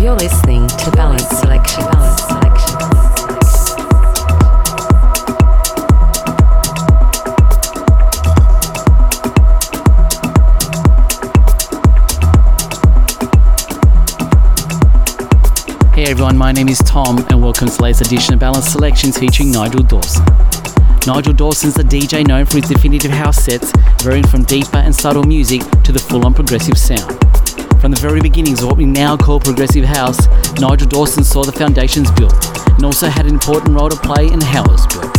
You're 0.00 0.16
listening 0.16 0.66
to 0.66 0.90
Balance 0.92 1.28
Selection. 1.28 1.84
Balance 1.84 2.22
Selection. 2.22 2.80
Hey 15.92 16.10
everyone, 16.10 16.38
my 16.38 16.50
name 16.52 16.70
is 16.70 16.78
Tom, 16.78 17.18
and 17.28 17.42
welcome 17.42 17.68
to 17.68 17.82
latest 17.82 18.10
edition 18.10 18.32
of 18.32 18.40
Balance 18.40 18.68
Selections 18.68 19.18
featuring 19.18 19.50
Nigel 19.50 19.82
Dawson. 19.82 20.24
Nigel 21.06 21.34
Dawson's 21.34 21.76
a 21.76 21.84
DJ 21.84 22.26
known 22.26 22.46
for 22.46 22.56
his 22.56 22.70
definitive 22.70 23.10
house 23.10 23.44
sets, 23.44 23.70
varying 24.02 24.26
from 24.26 24.44
deeper 24.44 24.78
and 24.78 24.94
subtle 24.96 25.24
music 25.24 25.60
to 25.84 25.92
the 25.92 25.98
full 25.98 26.24
on 26.24 26.32
progressive 26.32 26.78
sound. 26.78 27.18
From 27.80 27.92
the 27.92 27.98
very 27.98 28.20
beginnings 28.20 28.60
of 28.60 28.68
what 28.68 28.76
we 28.76 28.84
now 28.84 29.16
call 29.16 29.40
progressive 29.40 29.86
house, 29.86 30.28
Nigel 30.60 30.86
Dawson 30.86 31.24
saw 31.24 31.42
the 31.42 31.52
foundations 31.52 32.10
built 32.10 32.36
and 32.76 32.84
also 32.84 33.08
had 33.08 33.24
an 33.24 33.32
important 33.32 33.74
role 33.74 33.88
to 33.88 33.96
play 33.96 34.26
in 34.26 34.38
how 34.38 34.64
it 34.64 34.70
was 34.70 34.86
built. 34.86 35.16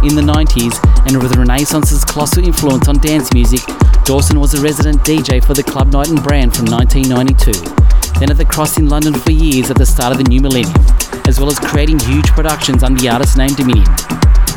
In 0.00 0.16
the 0.16 0.24
90s, 0.24 0.80
and 1.04 1.22
with 1.22 1.36
Renaissance's 1.36 2.02
colossal 2.06 2.42
influence 2.42 2.88
on 2.88 2.96
dance 3.00 3.34
music, 3.34 3.60
Dawson 4.04 4.40
was 4.40 4.54
a 4.54 4.62
resident 4.62 5.04
DJ 5.04 5.44
for 5.44 5.52
the 5.52 5.62
Club 5.62 5.92
Night 5.92 6.08
and 6.08 6.22
Brand 6.22 6.56
from 6.56 6.64
1992, 6.72 7.52
then 8.18 8.30
at 8.30 8.38
the 8.38 8.46
Cross 8.46 8.78
in 8.78 8.88
London 8.88 9.12
for 9.12 9.32
years 9.32 9.70
at 9.70 9.76
the 9.76 9.84
start 9.84 10.10
of 10.10 10.16
the 10.16 10.24
new 10.24 10.40
millennium, 10.40 10.72
as 11.28 11.38
well 11.38 11.50
as 11.50 11.58
creating 11.58 11.98
huge 11.98 12.28
productions 12.28 12.82
under 12.82 12.98
the 12.98 13.10
artist 13.10 13.36
name 13.36 13.52
Dominion. 13.52 13.84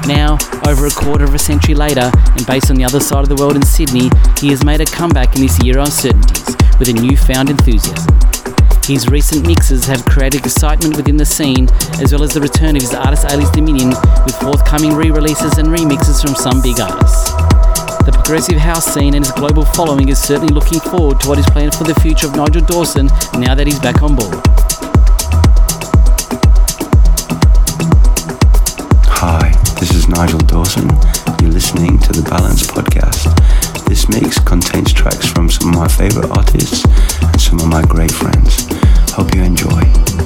Now, 0.07 0.38
over 0.67 0.85
a 0.85 0.91
quarter 0.91 1.23
of 1.23 1.34
a 1.34 1.39
century 1.39 1.75
later, 1.75 2.12
and 2.13 2.45
based 2.45 2.70
on 2.70 2.75
the 2.75 2.84
other 2.84 2.99
side 2.99 3.23
of 3.23 3.30
the 3.30 3.35
world 3.35 3.55
in 3.55 3.62
Sydney, 3.62 4.09
he 4.38 4.49
has 4.49 4.63
made 4.66 4.81
a 4.81 4.85
comeback 4.85 5.35
in 5.35 5.41
this 5.41 5.63
year 5.63 5.79
of 5.79 5.85
uncertainties 5.85 6.55
with 6.77 6.89
a 6.89 6.93
newfound 6.93 7.49
enthusiasm. 7.49 8.13
His 8.84 9.07
recent 9.07 9.48
mixes 9.48 9.85
have 9.85 10.03
created 10.03 10.41
excitement 10.41 10.98
within 10.98 11.16
the 11.16 11.26
scene, 11.26 11.70
as 12.03 12.12
well 12.12 12.21
as 12.23 12.34
the 12.34 12.41
return 12.41 12.76
of 12.76 12.81
his 12.81 12.93
artist 12.93 13.31
alias 13.31 13.49
Dominion 13.52 13.91
with 14.26 14.35
forthcoming 14.41 14.93
re 14.93 15.09
releases 15.09 15.57
and 15.57 15.70
remixes 15.70 16.21
from 16.21 16.35
some 16.35 16.62
big 16.62 16.81
artists. 16.81 17.31
The 18.04 18.12
progressive 18.12 18.57
house 18.57 18.85
scene 18.93 19.15
and 19.15 19.24
his 19.24 19.31
global 19.31 19.63
following 19.63 20.09
is 20.09 20.20
certainly 20.20 20.54
looking 20.54 20.81
forward 20.81 21.21
to 21.21 21.29
what 21.29 21.40
is 21.40 21.46
planned 21.46 21.76
for 21.76 21.85
the 21.85 21.96
future 22.01 22.27
of 22.27 22.35
Nigel 22.35 22.65
Dawson 22.65 23.07
now 23.40 23.55
that 23.55 23.68
he's 23.68 23.79
back 23.79 24.04
on 24.04 24.18
board. 24.18 24.62
You're 30.76 31.52
listening 31.52 31.99
to 31.99 32.13
the 32.13 32.27
Balance 32.27 32.66
Podcast. 32.66 33.29
This 33.85 34.10
mix 34.10 34.40
contains 34.40 34.91
tracks 34.91 35.27
from 35.27 35.48
some 35.48 35.70
of 35.70 35.76
my 35.76 35.88
favorite 35.88 36.32
artists 36.32 36.84
and 37.21 37.40
some 37.40 37.60
of 37.60 37.68
my 37.68 37.84
great 37.84 38.12
friends. 38.12 38.68
Hope 39.12 39.35
you 39.35 39.43
enjoy. 39.43 40.23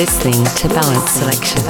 Listening 0.00 0.42
to 0.56 0.66
Balance 0.66 1.10
Selection. 1.10 1.69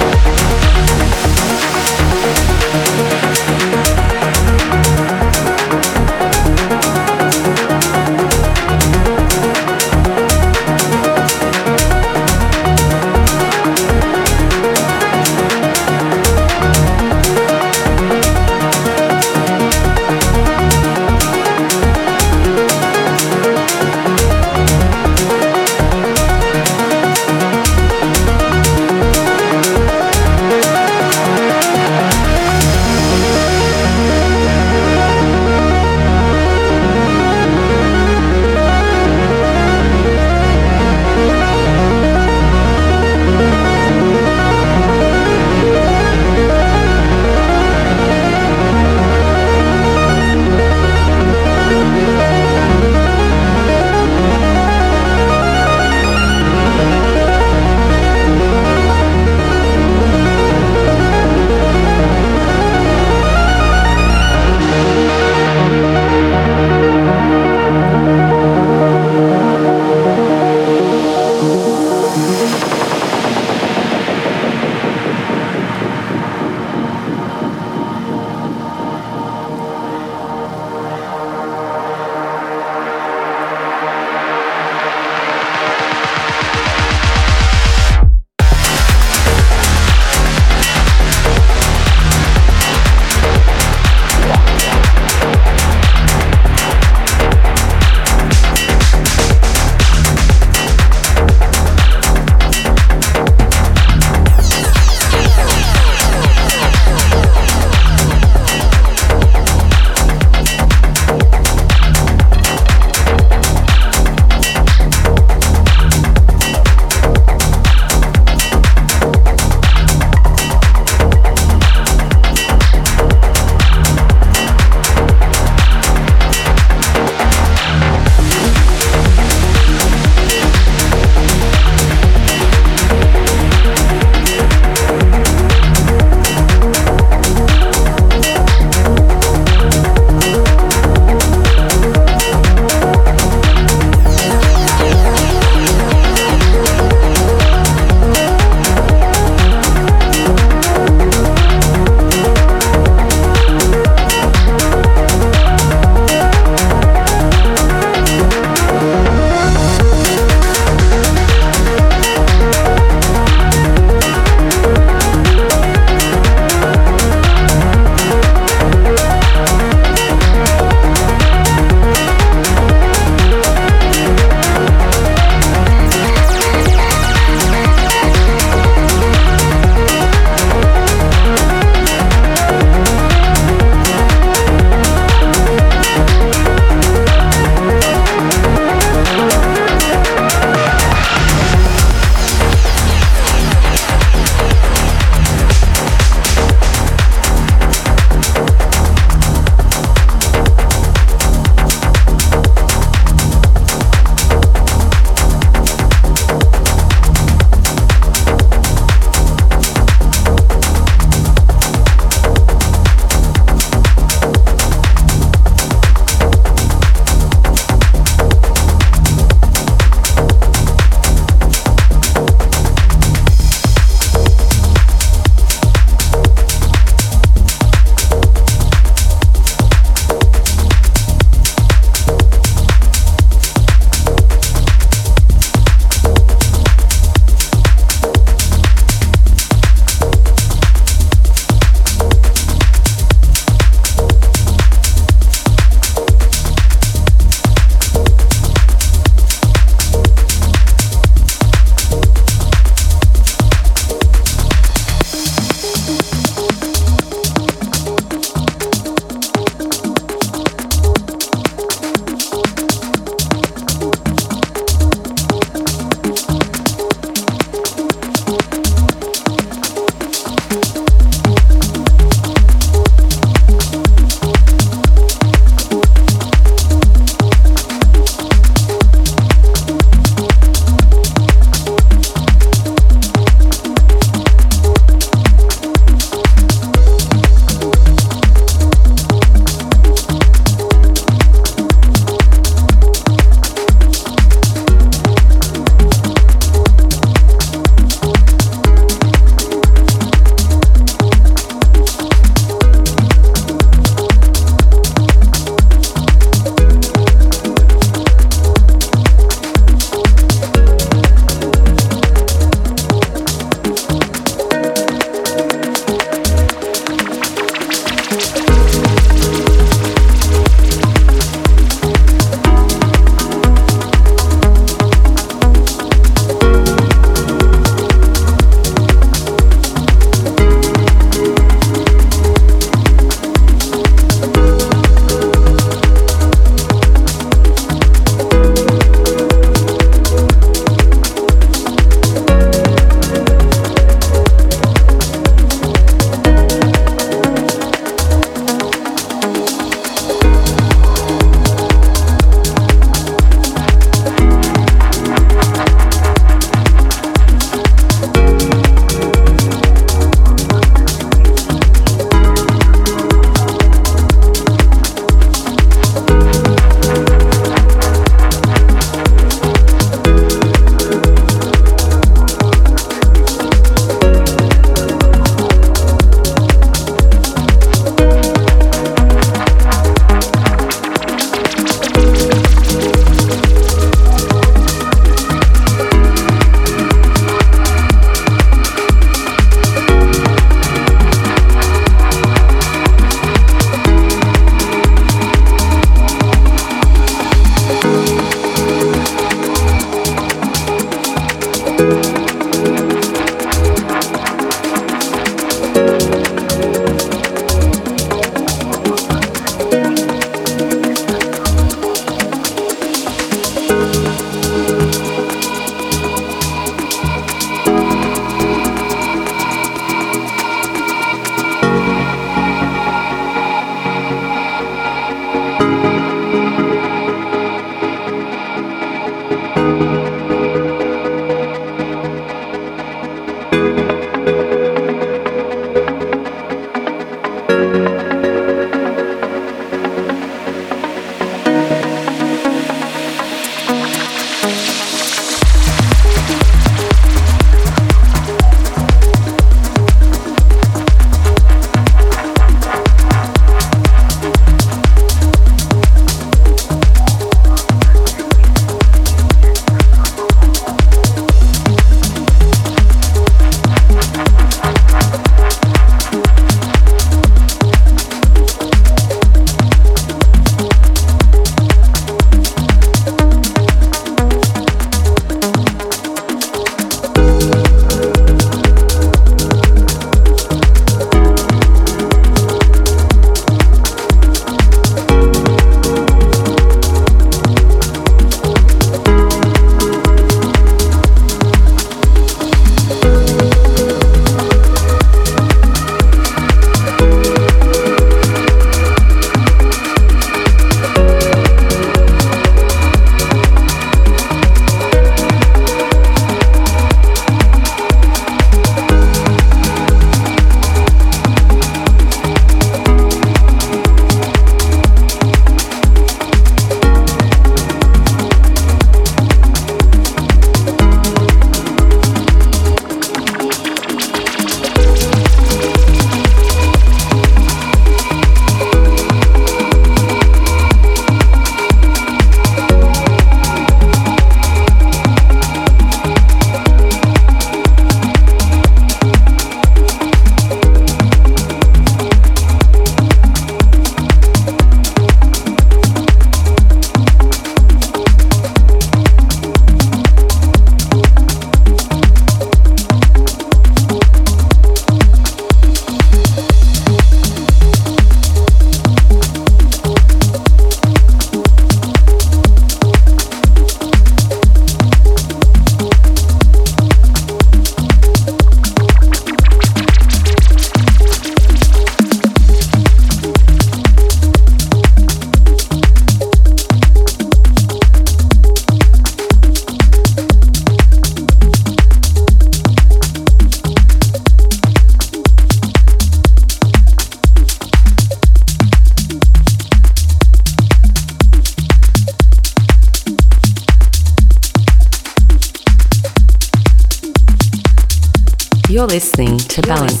To 599.51 599.61
Balance. 599.63 600.00